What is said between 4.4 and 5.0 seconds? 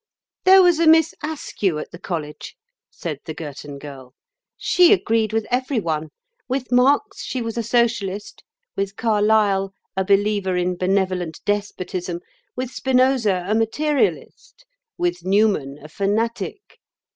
"She